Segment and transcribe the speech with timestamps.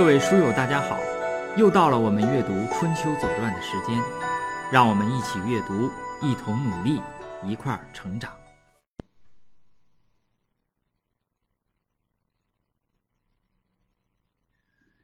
[0.00, 0.98] 各位书友，大家好！
[1.58, 4.00] 又到了我们阅读《春秋左传》的时间，
[4.72, 5.90] 让我们一起阅读，
[6.22, 6.98] 一同努力，
[7.46, 8.32] 一块儿成长。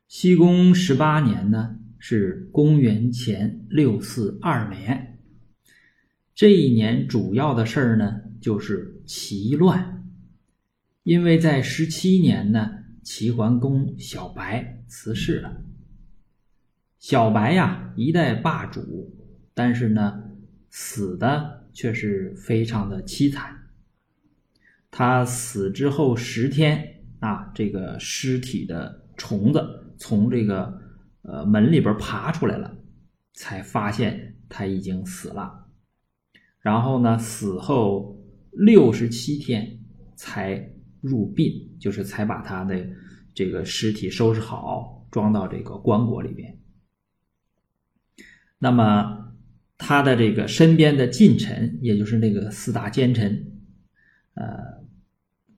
[0.09, 5.19] 西公十八年呢，是公元前六四二年。
[6.35, 10.09] 这一年主要的事儿呢，就是齐乱。
[11.03, 12.71] 因为在十七年呢，
[13.07, 15.63] 齐桓公小白辞世了。
[16.99, 19.15] 小白呀，一代霸主，
[19.55, 20.25] 但是呢，
[20.71, 23.69] 死的却是非常的凄惨。
[24.91, 30.77] 他死之后十天啊，这个尸体的虫子从这个
[31.23, 32.77] 呃门里边爬出来了，
[33.35, 35.69] 才发现他已经死了。
[36.59, 39.79] 然后呢，死后六十七天
[40.17, 40.73] 才。
[41.03, 42.87] 入殡就是才把他的
[43.35, 46.59] 这个尸体收拾好，装到这个棺椁里边。
[48.59, 49.33] 那么
[49.79, 53.61] 他的这个身边的近臣，也就是那个四大奸臣，
[54.35, 54.47] 呃，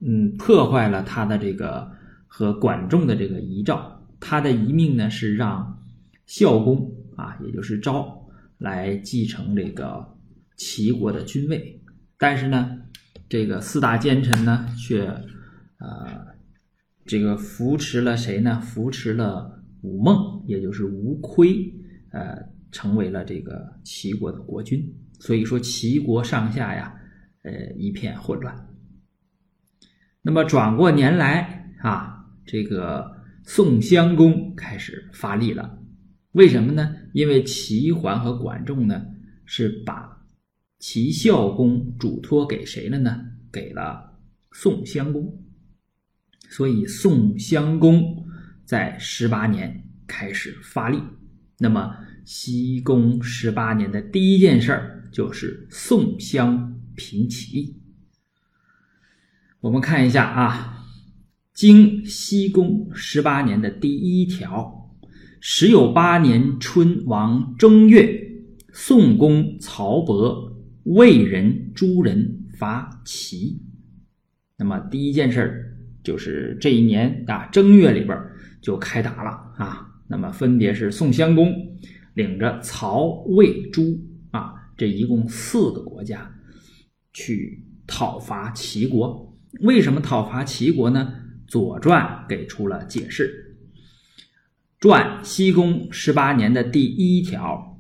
[0.01, 1.91] 嗯，破坏了他的这个
[2.27, 4.07] 和管仲的这个遗诏。
[4.21, 5.85] 他的遗命呢是让
[6.27, 10.17] 孝公啊，也就是昭来继承这个
[10.57, 11.81] 齐国的君位，
[12.19, 12.83] 但是呢。
[13.31, 15.07] 这个四大奸臣呢，却，
[15.79, 16.27] 呃，
[17.05, 18.61] 这个扶持了谁呢？
[18.61, 21.73] 扶持了武孟，也就是吴亏，
[22.11, 22.37] 呃，
[22.71, 24.95] 成为了这个齐国的国君。
[25.21, 26.95] 所以说，齐国上下呀，
[27.43, 28.69] 呃，一片混乱。
[30.23, 33.11] 那么转过年来啊，这个
[33.45, 35.79] 宋襄公开始发力了。
[36.33, 36.95] 为什么呢？
[37.13, 39.07] 因为齐桓和管仲呢，
[39.45, 40.17] 是把。
[40.81, 43.21] 齐孝公嘱托给谁了呢？
[43.51, 44.17] 给了
[44.53, 45.43] 宋襄公。
[46.49, 48.27] 所以宋襄公
[48.65, 50.99] 在十八年开始发力。
[51.59, 51.95] 那么
[52.25, 57.77] 西公十八年的第一件事儿就是宋襄平齐。
[59.61, 60.87] 我们看一下啊，
[61.53, 64.91] 经西公十八年的第一条：
[65.41, 68.43] 时有八年春王正月，
[68.73, 70.47] 宋公曹伯。
[70.85, 73.61] 魏人、诸人伐齐，
[74.57, 75.78] 那么第一件事儿
[76.09, 78.19] 就是这一年啊正月里边
[78.63, 79.87] 就开打了啊。
[80.07, 81.53] 那么分别是宋襄公
[82.15, 83.83] 领着曹、魏、朱
[84.31, 86.35] 啊这一共四个国家
[87.13, 89.39] 去讨伐齐国。
[89.61, 91.13] 为什么讨伐齐国呢？
[91.51, 93.59] 《左传》给出了解释。
[94.81, 97.79] 传西公十八年的第一条。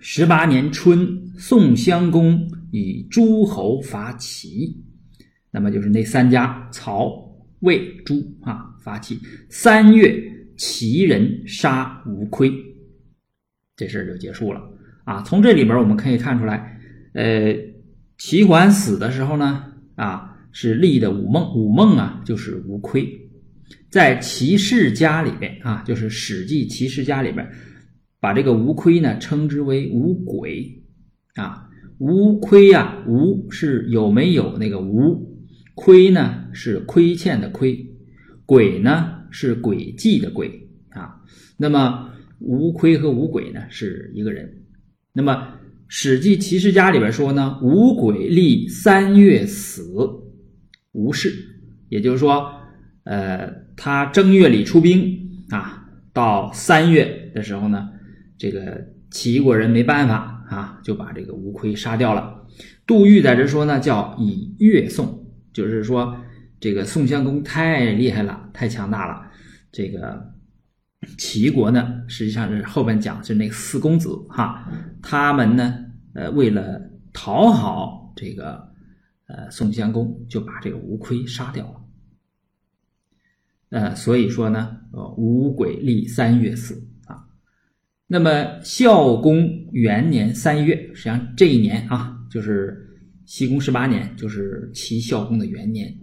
[0.00, 4.76] 十八年春，宋襄公以诸侯伐齐，
[5.50, 7.25] 那么就是那三家曹、
[7.60, 9.18] 魏、朱啊伐齐。
[9.48, 10.22] 三月，
[10.56, 12.52] 齐人杀吴亏，
[13.76, 14.60] 这事儿就结束了
[15.04, 15.22] 啊。
[15.22, 16.78] 从这里边我们可以看出来，
[17.14, 17.54] 呃，
[18.18, 23.08] 齐桓死的时候呢，啊是立的武孟，武孟啊就是吴亏，
[23.90, 27.48] 在齐氏家里边啊，就是《史记·齐氏家》里边。
[28.18, 30.82] 把这个吴亏呢称之为吴鬼
[31.34, 31.68] 啊，
[31.98, 35.25] 吴亏呀，吴是有没有那个吴，
[35.76, 37.86] 亏呢是亏欠的亏，
[38.44, 40.50] 鬼呢是诡计的诡
[40.88, 41.22] 啊。
[41.56, 42.10] 那么
[42.40, 44.64] 吴亏和吴鬼呢是一个人。
[45.12, 45.32] 那么
[45.86, 49.84] 《史记·齐氏家》里边说呢，吴鬼历三月死，
[50.92, 51.32] 吴氏，
[51.88, 52.50] 也就是说，
[53.04, 57.90] 呃，他正月里出兵啊，到三月的时候呢。
[58.38, 62.46] 这个齐国人没办法啊，就把这个吴亏杀掉了。
[62.86, 65.25] 杜预在这说呢，叫以月送，
[65.56, 66.14] 就是说
[66.60, 69.26] 这个宋襄公太厉害了，太强大了。
[69.72, 70.22] 这个
[71.16, 74.70] 齐国呢，实际上是后边讲是那四公子哈，
[75.02, 75.82] 他们呢，
[76.12, 76.78] 呃，为了
[77.14, 78.68] 讨好这个
[79.28, 81.80] 呃宋襄公，就把这个吴亏杀掉了。
[83.70, 86.86] 呃，所以说呢，呃，吴鬼历三月死。
[88.06, 92.85] 那么孝公元年三月，实际上这一年啊，就是
[93.26, 95.94] 西公十八年，就是齐孝公的元年。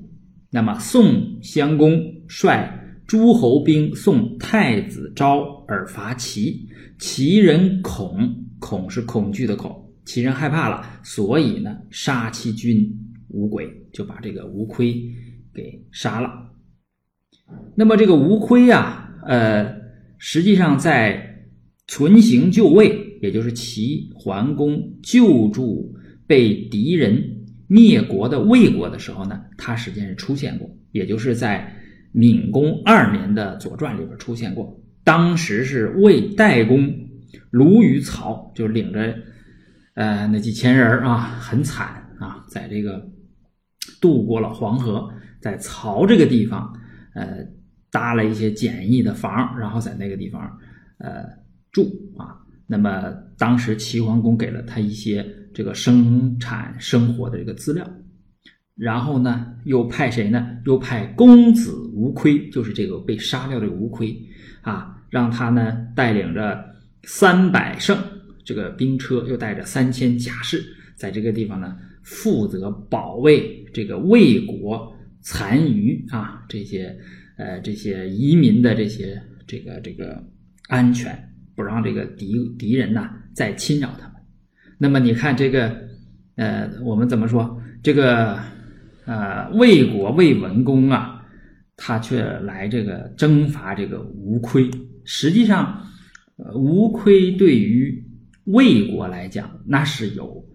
[0.51, 2.69] 那么宋襄公率
[3.07, 12.87] 诸侯兵送太子昭而伐齐，齐人恐，恐是恐惧的恐，齐人害怕了，所以呢，杀其君
[13.29, 14.93] 无鬼，就把这个吴亏
[15.53, 16.29] 给杀了。
[17.75, 19.73] 那么这个吴亏呀，呃，
[20.19, 21.31] 实际上在。
[21.85, 25.92] 存行就位，也就是齐桓公救助
[26.33, 27.23] 被敌人
[27.67, 31.71] 灭国的魏国的时候呢，他实际上是出现过，也就是在
[32.11, 34.75] 闵公二年的《左传》里边出现过。
[35.03, 36.91] 当时是魏代公
[37.51, 39.15] 卢与曹，就领着
[39.93, 43.07] 呃那几千人啊，很惨啊，在这个
[44.01, 45.07] 渡过了黄河，
[45.39, 46.75] 在曹这个地方
[47.13, 47.45] 呃
[47.91, 50.41] 搭了一些简易的房，然后在那个地方
[50.97, 51.25] 呃
[51.71, 51.83] 住
[52.17, 52.41] 啊。
[52.65, 55.23] 那么当时齐桓公给了他一些
[55.53, 57.89] 这个生产生活的这个资料。
[58.75, 60.57] 然后呢，又派谁呢？
[60.65, 64.19] 又派公子吴亏，就是这个被杀掉的吴亏
[64.61, 66.59] 啊，让他呢带领着
[67.03, 67.95] 三百乘
[68.43, 70.63] 这个兵车，又带着三千甲士，
[70.95, 74.91] 在这个地方呢负责保卫这个魏国
[75.21, 76.97] 残余啊这些
[77.37, 80.19] 呃这些移民的这些这个这个
[80.67, 81.15] 安全，
[81.55, 84.12] 不让这个敌敌人呢再侵扰他们。
[84.83, 85.73] 那么你看这个
[86.35, 88.37] 呃，我们怎么说这个？
[89.05, 91.25] 呃，魏国魏文公啊，
[91.75, 94.71] 他却来这个征伐这个吴亏。
[95.03, 95.85] 实际上，
[96.55, 98.01] 吴亏对于
[98.45, 100.45] 魏国来讲，那是有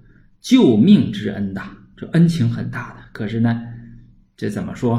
[0.40, 1.60] 救命之恩的，
[1.94, 3.02] 这恩情很大的。
[3.12, 3.62] 可是呢，
[4.34, 4.96] 这怎么说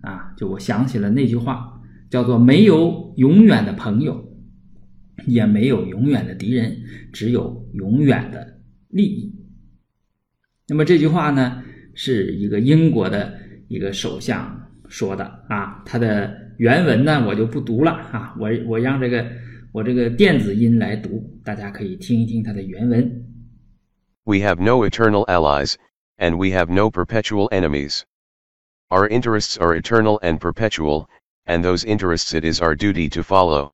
[0.00, 0.34] 啊？
[0.36, 1.80] 就我想起了那句话，
[2.10, 4.28] 叫做“没有永远的朋友，
[5.24, 6.76] 也没有永远的敌人，
[7.12, 8.57] 只有永远的
[8.88, 9.34] 利益”。
[10.68, 11.62] 那么这句话呢？
[12.00, 13.36] 是一个英国的
[13.66, 19.28] 一个首相说的啊，他的原文呢我就不读了啊，我我让这个
[19.72, 23.26] 我这个电子音来读，大家可以听一听他的原文。
[24.22, 25.74] We have no eternal allies,
[26.18, 28.02] and we have no perpetual enemies.
[28.90, 31.06] Our interests are eternal and perpetual,
[31.46, 33.72] and those interests it is our duty to follow.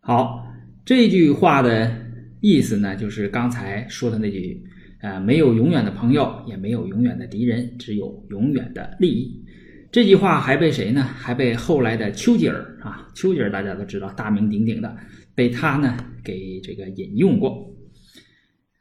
[0.00, 0.44] 好，
[0.84, 2.07] 这句话的
[2.40, 4.62] 意思呢，就是刚才说的那句。
[5.00, 9.46] 啊，没有永远的朋友，也没有永远的敌人，只有永远的利益。
[9.92, 11.04] 这句话还被谁呢？
[11.04, 14.96] 还被后来的丘吉尔啊，丘吉尔大家都知道，大名鼎鼎的，
[15.36, 17.72] 被他呢给这个引用过。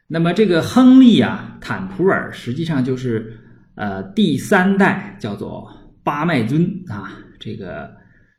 [0.08, 3.40] 那么这个亨利啊，坦普尔实际上就是
[3.76, 5.70] 呃第三代叫做
[6.04, 7.92] 巴麦尊啊，这个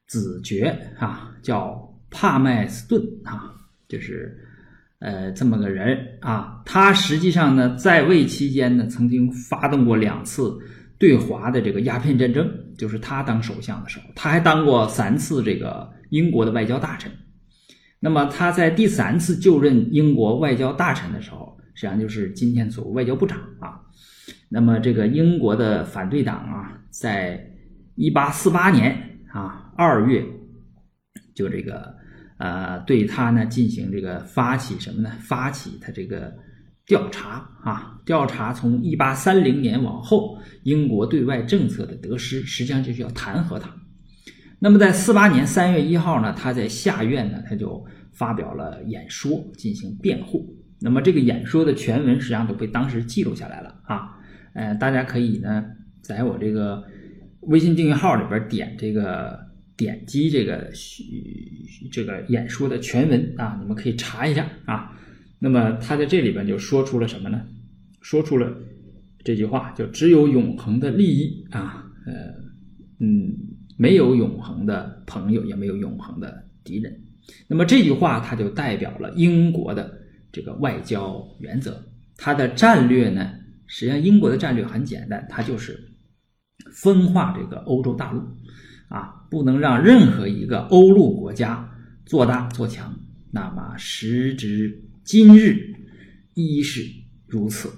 [0.08, 3.54] 子爵啊叫帕麦斯顿啊，
[3.86, 4.36] 就是。
[5.00, 10.58] 呃，这么个人啊，他实际上呢，在位期间呢，曾经发动过两次
[10.98, 17.12] 对华的这个鸦片战争，就是他当首相的时候，他还当过三次这个英国的外交大臣。
[18.00, 23.80] 那么他在第三次就任英国外交大臣的时候，实际上就是今天所谓外交部长啊。
[24.48, 27.40] 那么这个英国的反对党啊，在
[27.94, 29.00] 一八四八年
[29.32, 30.26] 啊二月，
[31.36, 31.96] 就这个。
[32.38, 35.10] 呃，对他呢进行这个发起什么呢？
[35.20, 36.32] 发起他这个
[36.86, 43.68] 调查啊，调查从一八三零年往后英国对外政策的得失，实际上就是要弹劾他。
[44.60, 50.48] 那么在四八年三月一号呢，他在下院呢，他就发表了演说进行辩护。
[50.80, 54.16] 那么这个演说的全文实际上都被当时记录下来了啊。
[54.54, 55.64] 呃，大家可以呢
[56.02, 56.84] 在我这个
[57.40, 59.47] 微信订阅号里边点这个。
[59.78, 60.70] 点击这个
[61.92, 64.92] 这个演说的全文啊，你们可以查一下啊。
[65.38, 67.40] 那么他在这里边就说出了什么呢？
[68.02, 68.52] 说出了
[69.24, 72.12] 这句话，就只有永恒的利益啊，呃，
[72.98, 73.32] 嗯，
[73.76, 77.00] 没有永恒的朋友，也没有永恒的敌人。
[77.46, 79.96] 那么这句话，它就代表了英国的
[80.32, 81.80] 这个外交原则。
[82.16, 83.30] 它的战略呢，
[83.68, 85.78] 实际上英国的战略很简单，它就是
[86.72, 88.20] 分化这个欧洲大陆。
[88.88, 91.68] 啊，不能让任何一个欧陆国家
[92.06, 92.94] 做大做强。
[93.30, 95.74] 那么时至今日，
[96.34, 96.82] 一是
[97.26, 97.68] 如此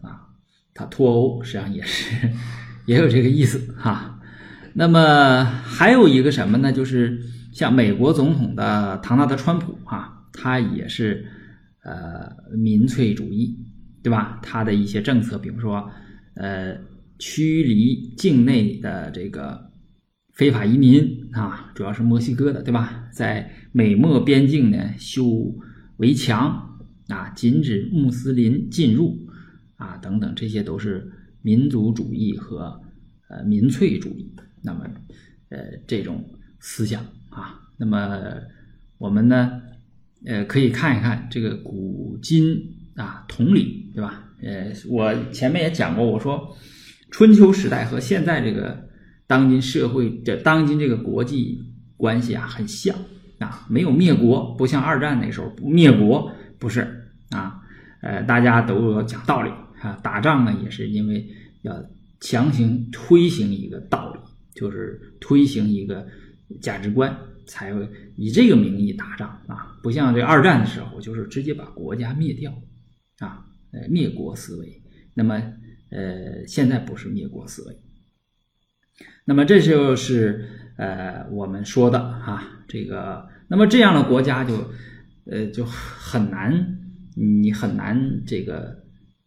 [0.00, 0.28] 啊。
[0.72, 2.30] 他脱欧实际上也是
[2.86, 4.20] 也有这个意思哈。
[4.72, 6.72] 那么还有一个什么呢？
[6.72, 7.20] 就是
[7.52, 11.26] 像美国总统的唐纳德·川普啊，他也是
[11.82, 13.58] 呃民粹主义，
[14.04, 14.38] 对吧？
[14.42, 15.90] 他的一些政策，比如说
[16.34, 16.76] 呃
[17.18, 19.68] 驱离境内的这个。
[20.40, 23.10] 非法移民啊，主要是墨西哥的，对吧？
[23.12, 25.54] 在美墨边境呢修
[25.98, 26.78] 围墙
[27.08, 29.28] 啊，禁止穆斯林进入
[29.76, 32.80] 啊，等等，这些都是民族主义和
[33.28, 34.34] 呃民粹主义。
[34.62, 34.86] 那么
[35.50, 36.24] 呃这种
[36.58, 38.18] 思想啊，那么
[38.96, 39.60] 我们呢
[40.24, 42.56] 呃可以看一看这个古今
[42.94, 44.24] 啊同理，对吧？
[44.40, 46.56] 呃，我前面也讲过，我说
[47.10, 48.88] 春秋时代和现在这个。
[49.30, 51.62] 当今社会的当今这个国际
[51.96, 52.96] 关系啊，很像
[53.38, 56.80] 啊，没有灭国，不像二战那时候灭国，不是
[57.30, 57.62] 啊，
[58.02, 61.24] 呃，大家都要讲道理啊，打仗呢也是因为
[61.62, 61.72] 要
[62.18, 64.18] 强行推行一个道理，
[64.52, 66.04] 就是推行一个
[66.60, 72.50] 价值观，才会以这个名义打仗啊，不像这二战的时候，就是直接把国家灭掉
[73.20, 74.82] 啊，呃，灭国思维。
[75.14, 75.34] 那么，
[75.92, 77.76] 呃，现在不是灭国思维。
[79.24, 84.54] 那么这就是呃我们说的啊，这个那么这样的国家就
[85.26, 86.78] 呃就很难，
[87.14, 88.82] 你很难这个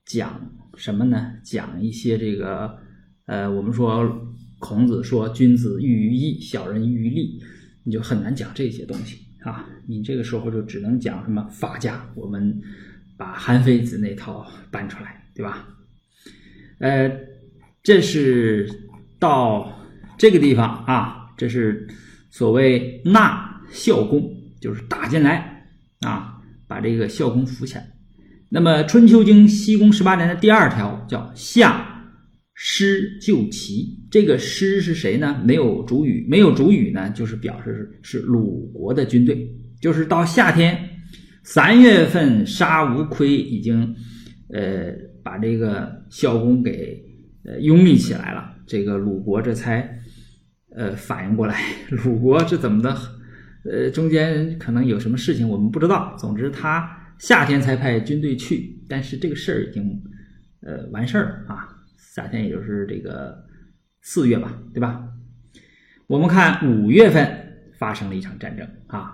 [0.05, 0.41] 讲
[0.75, 1.33] 什么呢？
[1.43, 2.77] 讲一些这个
[3.25, 4.27] 呃我们说
[4.59, 7.41] 孔子说君子喻于义，小人喻于利，
[7.83, 9.69] 你就很难讲这些东西啊。
[9.87, 12.61] 你这个时候就只能讲什么法家，我们
[13.17, 15.67] 把韩非子那套搬出来，对吧？
[16.79, 17.11] 呃，
[17.83, 18.67] 这是
[19.23, 19.71] 到。
[20.15, 21.87] 这个地方啊，这是
[22.29, 25.65] 所谓纳孝公，就是打进来
[26.01, 26.35] 啊，
[26.67, 27.85] 把这个孝公扶起来。
[28.47, 31.83] 那么《春秋经·西公十八年》的第二条叫夏
[32.53, 35.41] 师救齐，这个师是谁呢？
[35.43, 39.49] 没有主语，没有主语呢，就是表示是鲁国的军队。
[39.81, 40.77] 就是到夏天
[41.43, 43.81] 三月份杀无亏，已经
[44.53, 47.03] 呃把这个孝公给
[47.43, 49.99] 呃拥立起来了，这个鲁国这才。
[50.75, 51.61] 呃，反应过来，
[52.03, 52.97] 鲁国是怎么的？
[53.63, 56.15] 呃，中间可能有什么事情我们不知道。
[56.17, 60.01] 总之，他夏天才派军队去，但是这个事儿已经
[60.61, 61.69] 呃完事儿啊。
[61.95, 63.37] 夏天也就是这个
[64.01, 65.07] 四月吧，对吧？
[66.07, 69.13] 我们看五月份发生了一场战争啊。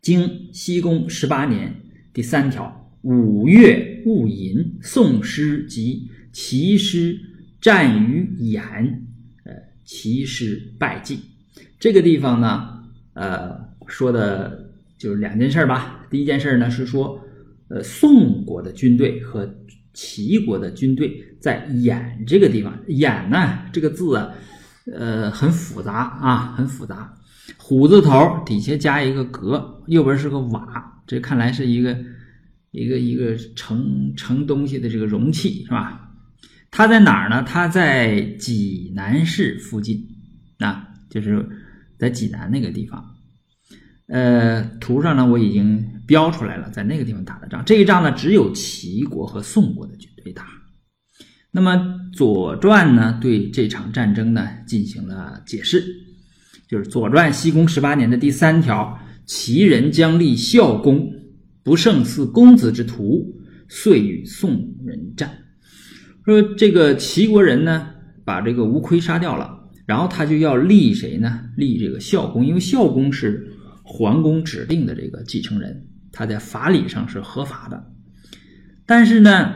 [0.00, 1.74] 经西公十八年
[2.14, 7.20] 第三条，五月戊寅，宋师及齐师
[7.64, 9.00] 战于兖。
[9.86, 11.20] 齐师败绩，
[11.78, 12.70] 这个地方呢，
[13.12, 13.54] 呃，
[13.86, 16.06] 说的就是两件事吧。
[16.08, 17.20] 第一件事呢是说，
[17.68, 19.46] 呃，宋国的军队和
[19.92, 22.74] 齐国的军队在兖这个地方。
[22.88, 24.32] 兖呢这个字啊，
[24.90, 27.14] 呃，很复杂啊，很复杂。
[27.58, 31.94] 虎字头底下加一个革，右边是个瓦，这看来是一个
[32.70, 36.03] 一个一个盛盛东西的这个容器，是吧？
[36.76, 37.44] 它在哪儿呢？
[37.44, 40.04] 它在济南市附近，
[40.58, 41.48] 啊，就是
[42.00, 43.14] 在济南那个地方。
[44.08, 47.64] 呃，图上呢我已经标出来了，在那个地方打的仗。
[47.64, 50.48] 这一仗呢，只有齐国和宋国的军队打。
[51.52, 51.76] 那么
[52.12, 55.80] 《左传》呢，对这场战争呢进行了解释，
[56.68, 61.08] 就是《左传》西公十八年的第三条：齐人将立孝公，
[61.62, 63.32] 不胜似公子之徒，
[63.68, 65.30] 遂与宋人战。
[66.24, 67.86] 说这个齐国人呢，
[68.24, 71.40] 把这个吴亏杀掉了，然后他就要立谁呢？
[71.56, 73.46] 立这个孝公，因为孝公是
[73.82, 77.84] 桓公指定的这个继承人，他在法理上是合法的。
[78.86, 79.52] 但是呢，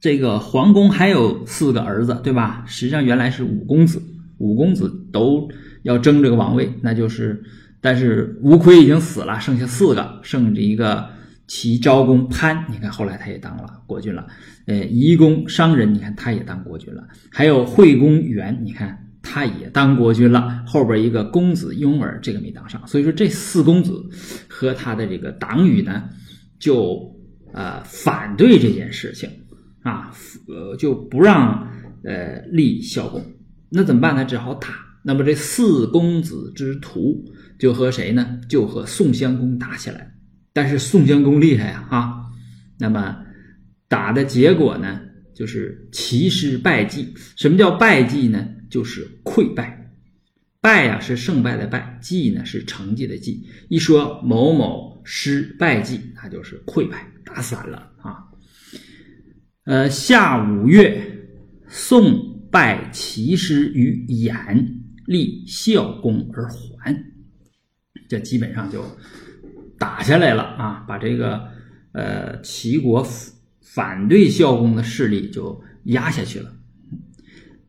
[0.00, 2.64] 这个桓公还有四个儿子，对吧？
[2.66, 4.00] 实际上原来是五公子，
[4.38, 5.48] 五公子都
[5.82, 7.42] 要争这个王位，那就是，
[7.80, 11.11] 但是吴亏已经死了，剩下四个，剩着一个。
[11.54, 14.26] 齐昭公潘，你看后来他也当了国君了。
[14.64, 17.06] 呃，夷公商人，你看他也当国君了。
[17.30, 20.64] 还有惠公元，你看他也当国君了。
[20.66, 22.82] 后边一个公子雍儿，这个没当上。
[22.86, 24.02] 所以说这四公子
[24.48, 26.08] 和他的这个党羽呢，
[26.58, 27.14] 就
[27.52, 29.28] 呃反对这件事情
[29.82, 30.10] 啊，
[30.48, 31.68] 呃就不让
[32.02, 33.22] 呃立孝公。
[33.68, 34.24] 那怎么办呢？
[34.24, 34.68] 只好打。
[35.02, 37.22] 那么这四公子之徒
[37.58, 38.40] 就和谁呢？
[38.48, 40.14] 就和宋襄公打起来。
[40.52, 42.26] 但是宋襄公厉害呀，啊，
[42.78, 43.16] 那么
[43.88, 45.00] 打的结果呢，
[45.34, 47.14] 就是齐师败绩。
[47.36, 48.46] 什么叫败绩呢？
[48.68, 49.78] 就是溃败。
[50.60, 53.44] 败呀是胜败的败，绩呢是成绩的绩。
[53.68, 58.18] 一说某某师败绩，那就是溃败，打散了啊。
[59.64, 61.02] 呃，夏五月，
[61.66, 64.64] 宋败齐师于兖，
[65.06, 66.94] 立孝公而还。
[68.06, 68.84] 这基本上就。
[69.82, 71.42] 打下来了啊，把这个
[71.90, 73.04] 呃齐国
[73.60, 76.52] 反对孝公的势力就压下去了。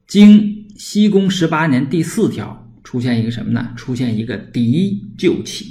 [0.06, 3.74] 经西宫十八年第四条出现一个什么呢？
[3.76, 5.66] 出现一个敌救齐。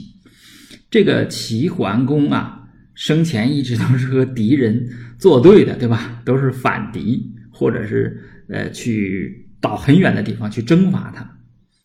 [0.91, 2.61] 这个齐桓公啊，
[2.95, 4.85] 生前一直都是和敌人
[5.19, 6.21] 作对的，对吧？
[6.25, 11.39] 都是反敌，或者是呃去到很远的地方去征伐他。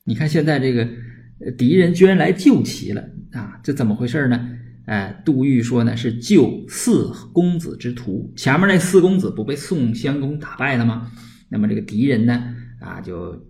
[0.03, 0.87] 你看现在这个
[1.59, 3.07] 敌人居然来救齐了。
[3.67, 4.49] 这怎么回事呢？
[4.85, 11.11] 哎，杜预说呢是救四公子之徒，前面那四公子不被宋襄公打败了吗？
[11.49, 13.45] 那么这个敌人呢，啊，就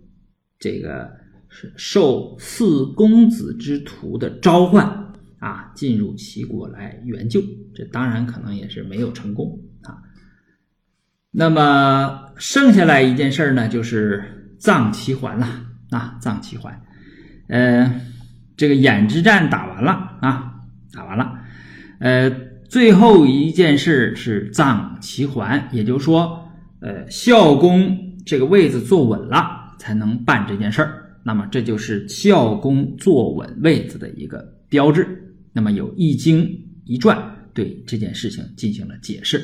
[0.58, 1.08] 这个
[1.48, 4.84] 是受四公子之徒的召唤
[5.38, 7.40] 啊，进入齐国来援救。
[7.72, 10.02] 这当然可能也是没有成功啊。
[11.30, 15.46] 那么剩下来一件事呢，就是葬齐桓了
[15.90, 16.82] 啊，葬齐桓。
[17.46, 18.00] 呃，
[18.58, 20.52] 这个兖之战打完了啊，
[20.92, 21.38] 打完了。
[22.00, 22.28] 呃，
[22.68, 26.44] 最后一件事是葬齐桓，也就是说，
[26.80, 31.04] 呃，孝公这个位子坐稳了，才能办这件事儿。
[31.22, 35.06] 那么这就是孝公坐稳位子的一个标志。
[35.52, 36.44] 那么有《易经》
[36.84, 37.16] 一传
[37.54, 39.40] 对这件事情进行了解释。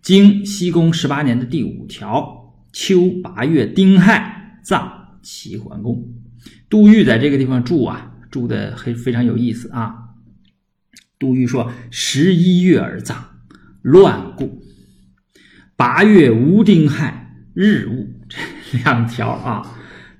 [0.00, 6.02] 经西公十八年的第五条，秋八月丁亥葬齐桓公。
[6.70, 9.94] 杜预在这个地方住啊，注的很非常有意思啊。
[11.18, 13.16] 杜预说：“十一月而葬，
[13.82, 14.62] 乱故。
[15.76, 18.06] 八月无丁亥，日戊。
[18.70, 19.62] ”这两条啊，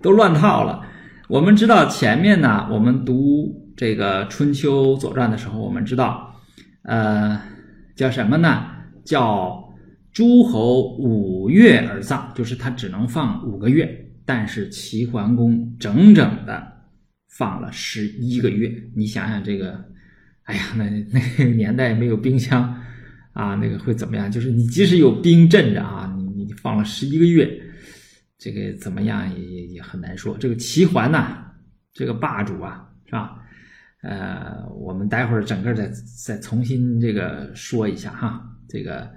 [0.00, 0.86] 都乱套了。
[1.28, 6.34] 我们知道前面呢，我们读这个《春秋左传》的时候，我们知道，
[6.82, 7.40] 呃，
[7.94, 8.64] 叫什么呢？
[9.04, 9.74] 叫
[10.12, 14.06] 诸侯五月而葬，就是他只能放五个月。
[14.24, 16.77] 但是齐桓公整整的
[17.28, 19.84] 放了十一个月，你想想这个，
[20.44, 22.74] 哎呀，那那个年代没有冰箱
[23.32, 24.30] 啊，那个会怎么样？
[24.30, 27.48] 就是你即使有冰镇着啊，你你放了十一个月，
[28.38, 30.36] 这个怎么样也也也很难说。
[30.38, 31.44] 这个齐桓呐，
[31.92, 33.36] 这个霸主啊，是吧？
[34.02, 35.90] 呃，我们待会儿整个再
[36.24, 39.10] 再重新这个说一下哈，这个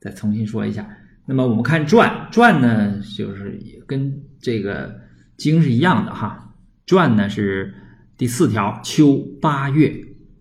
[0.00, 0.88] 再重新说一下。
[1.24, 5.00] 那么我们看传，传呢就是也跟这个
[5.36, 6.45] 经是一样的哈。
[6.86, 7.74] 传呢是
[8.16, 9.92] 第四条，秋八月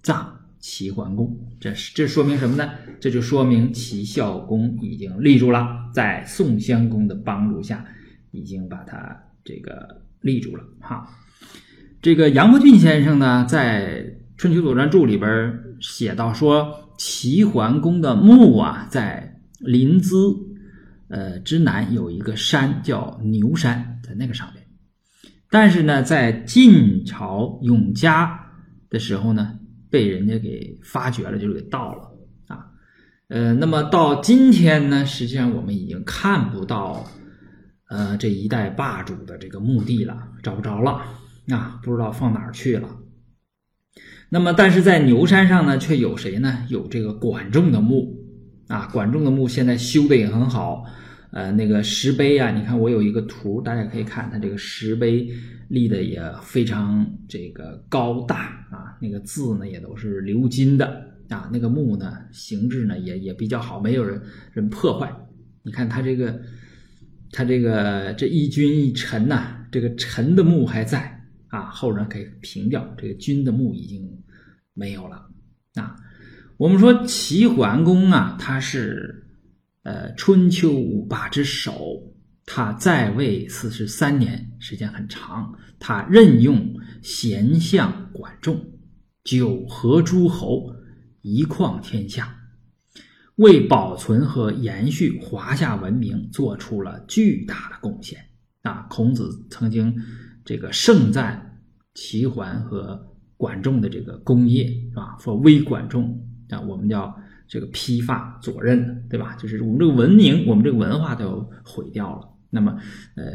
[0.03, 1.35] 葬齐桓公。
[1.59, 2.69] 这是这说明什么呢？
[2.99, 7.83] 这就说明齐孝公已经立住了，在宋襄公的帮助下，
[8.29, 11.09] 已经把他这个立住了哈。
[11.99, 14.03] 这个杨伯峻先生呢，在
[14.37, 20.37] 《春秋左传注》里边写到说，齐桓公的墓啊，在临淄。
[21.07, 24.64] 呃，之南有一个山叫牛山，在那个上面。
[25.49, 28.51] 但是呢，在晋朝永嘉
[28.89, 32.11] 的时候呢，被人家给发掘了，就是给盗了
[32.47, 32.65] 啊。
[33.29, 37.05] 呃，那么到今天呢，实际上我们已经看不到
[37.89, 41.01] 呃这一代霸主的这个墓地了，找不着了
[41.49, 42.89] 啊，不知道放哪儿去了。
[44.29, 46.65] 那么，但是在牛山上呢，却有谁呢？
[46.69, 48.21] 有这个管仲的墓。
[48.67, 50.83] 啊，管仲的墓现在修的也很好，
[51.35, 55.29] 呃，那个石碑啊，你看我有一个图，大家可以看，它这个石碑
[55.67, 64.21] 立的也非常这个高大啊，那个字呢也都是鎏金的啊，那个墓呢形制呢也也比较好，没有人
[64.53, 65.13] 人破坏。
[65.61, 66.39] 你看它这个，
[67.33, 74.09] 它这个这一君一臣呐，这个臣的墓还在啊，后人可以凭吊，这个君的墓已经
[74.73, 75.17] 没有了
[75.73, 75.97] 啊。
[76.55, 79.24] 我们说齐桓公啊，他是
[79.85, 82.01] 呃春秋五霸之首，
[82.43, 85.53] 他在位四十三年，时间很长。
[85.77, 88.65] 他任用贤相管仲，
[89.23, 90.73] 九合诸侯，
[91.21, 92.35] 一匡天下，
[93.35, 98.19] 为保存和延续华夏文明做出了巨大的贡献
[98.63, 98.87] 啊！
[98.89, 99.95] 孔子曾经
[100.43, 101.61] 这个盛赞
[101.93, 102.99] 齐桓和
[103.37, 105.15] 管仲的这个功业，是吧？
[105.19, 106.19] 说微管仲。
[106.49, 107.15] 啊，我们叫
[107.47, 109.35] 这个披发左衽，对吧？
[109.35, 112.27] 就是我们这个文明，我们这个文化都要毁掉了。
[112.49, 112.77] 那么，
[113.15, 113.25] 呃，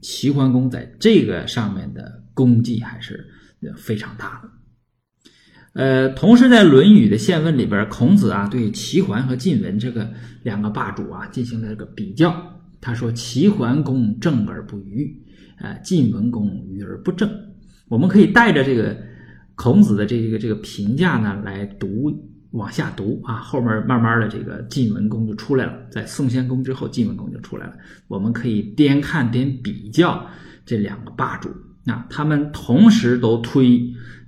[0.00, 3.26] 齐桓公在这个上面的功绩还是
[3.76, 4.48] 非常大的。
[5.72, 10.10] 呃，同时在《论语》的宪问里边，孔子啊对齐桓和晋文这个
[10.42, 12.34] 两个霸主啊进行了这个比较。
[12.80, 15.22] 他说：“齐桓公正而不愚，
[15.58, 17.30] 啊，晋文公愚而不正。”
[17.88, 18.96] 我们可以带着这个
[19.54, 22.29] 孔子的这个这个评价呢来读。
[22.52, 27.74] 往下读啊，后面慢慢的这个晋文公就出来了，在宋襄公之后，晋文公就出来了。
[28.08, 30.26] 我们可以边看边比较
[30.66, 31.48] 这两个霸主
[31.86, 33.80] 啊，他们同时都推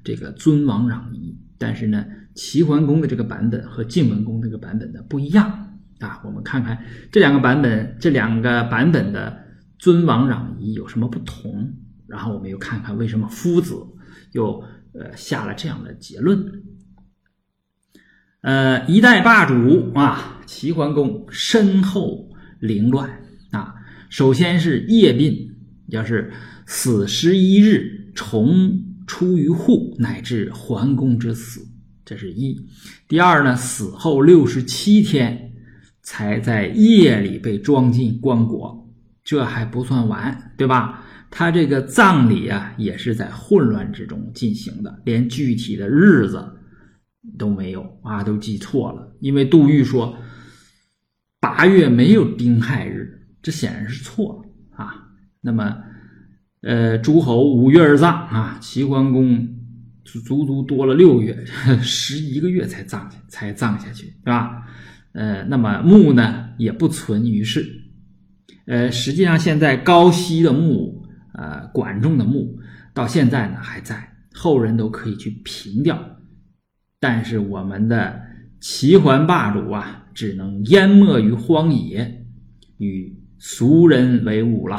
[0.05, 2.05] 这个尊王攘夷，但是呢，
[2.35, 6.21] 齐桓公的这个版本和晋文公这个版本的不一样啊。
[6.25, 6.79] 我们看看
[7.11, 9.37] 这两个版本，这两个版本的
[9.79, 11.73] 尊王攘夷有什么不同，
[12.07, 13.75] 然后我们又看看为什么夫子
[14.31, 14.63] 又
[14.95, 16.39] 呃下了这样的结论。
[18.43, 22.29] 呃，一代霸主啊，齐桓公身后
[22.59, 23.09] 凌乱
[23.53, 23.73] 啊。
[24.11, 25.49] 首先是夜病，
[25.87, 26.33] 要是
[26.67, 31.65] 死十一日，重出于户，乃至桓公之死，
[32.05, 32.61] 这是一。
[33.07, 35.53] 第二呢，死后六十七天，
[36.03, 38.77] 才在夜里被装进棺椁，
[39.23, 41.05] 这还不算完，对吧？
[41.31, 46.45] 他这个葬礼啊，也是在混乱之中进行的，连具体的日子。
[47.39, 49.17] 都没有啊，都记错了。
[49.21, 50.17] 因为杜预说
[51.41, 54.95] 八月没有丁亥日，这显然是错了啊。
[55.41, 55.77] 那么，
[56.63, 59.49] 呃，诸侯五月而葬啊，齐桓公
[60.05, 61.45] 足足多了六月，
[61.83, 64.67] 十一个月才葬下才葬下去，对吧？
[65.13, 67.83] 呃，那么墓呢也不存于世，
[68.67, 71.05] 呃，实际上现在高息的墓，
[71.35, 72.59] 呃，管仲的墓
[72.95, 75.99] 到现在呢还在，后人都可以去凭吊，
[77.03, 78.23] 但是我们的
[78.61, 82.25] 齐桓霸主啊，只能淹没于荒野，
[82.79, 84.77] 与俗人为伍了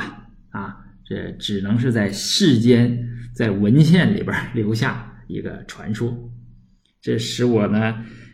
[0.51, 2.97] 啊，这只能是在世间，
[3.36, 6.17] 在文献里边留下一个传说，
[7.01, 7.93] 这使我呢。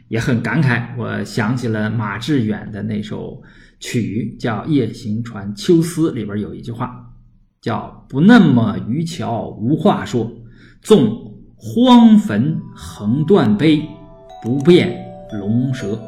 [0.10, 3.39] 也很感慨，我想起了马致远的那首
[3.80, 7.13] 曲，叫《夜行船秋思》，里边有一句话，
[7.62, 10.32] 叫“不那么渔樵无话说，
[10.82, 11.29] 纵
[11.62, 13.82] 荒坟横断碑，
[14.41, 16.00] 不辨龙蛇”。